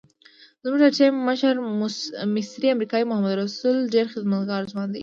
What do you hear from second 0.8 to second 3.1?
د ټیم مشر مصری امریکایي